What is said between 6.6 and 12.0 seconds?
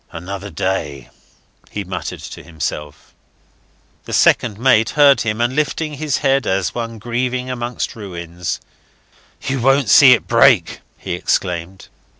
one grieving amongst ruins, "You won't see it break," he exclaimed.